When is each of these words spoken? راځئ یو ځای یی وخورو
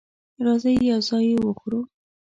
راځئ 0.45 0.75
یو 0.89 0.99
ځای 1.07 1.25
یی 1.29 1.35
وخورو 1.45 1.81